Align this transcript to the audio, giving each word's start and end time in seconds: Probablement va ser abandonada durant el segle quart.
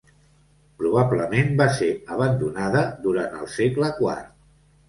Probablement 0.79 1.53
va 1.59 1.67
ser 1.81 1.91
abandonada 2.17 2.83
durant 3.07 3.39
el 3.43 3.53
segle 3.61 3.93
quart. 4.01 4.37